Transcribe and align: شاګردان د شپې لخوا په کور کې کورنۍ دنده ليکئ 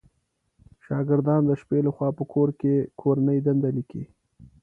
شاګردان 0.85 1.41
د 1.45 1.51
شپې 1.61 1.79
لخوا 1.87 2.09
په 2.17 2.23
کور 2.33 2.49
کې 2.59 2.73
کورنۍ 3.01 3.39
دنده 3.45 3.69
ليکئ 3.75 4.03